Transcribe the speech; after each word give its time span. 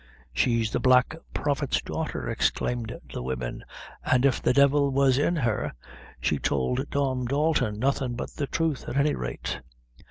"She's 0.33 0.71
the 0.71 0.79
Black 0.79 1.15
Prophet's 1.31 1.79
daughter," 1.79 2.27
exclaimed 2.27 2.97
the 3.13 3.21
women; 3.21 3.63
"an' 4.03 4.23
if 4.23 4.41
the 4.41 4.51
devil 4.51 4.89
was 4.89 5.19
in 5.19 5.35
her, 5.35 5.73
she 6.19 6.39
tould 6.39 6.87
Tom 6.89 7.27
Dalton 7.27 7.77
nothing 7.77 8.15
but 8.15 8.31
the 8.31 8.47
truth, 8.47 8.89
at 8.89 8.97
any 8.97 9.13
rate." 9.13 9.59